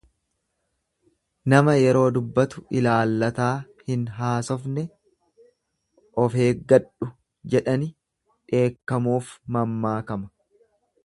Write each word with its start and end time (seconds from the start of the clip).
Nama 1.51 1.75
yeroo 1.81 2.05
dubbatu 2.15 2.63
ilaallataa 2.79 3.49
hin 3.91 4.07
haasofne 4.21 4.85
ofeeggadhu 6.25 7.11
jedhani 7.55 7.91
dheekkamuuf 8.55 9.31
mammaakama. 9.59 10.35